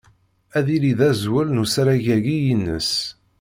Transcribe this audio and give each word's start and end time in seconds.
Ad 0.57 0.67
yili 0.71 0.93
d 0.99 1.01
azwel 1.09 1.47
n 1.51 1.61
usarag-agi-ines. 1.63 2.91